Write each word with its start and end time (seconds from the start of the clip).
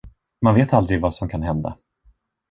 Man 0.41 0.53
vet 0.55 0.73
aldrig, 0.73 1.01
vad 1.01 1.13
som 1.13 1.29
kan 1.29 1.43
hända. 1.43 1.77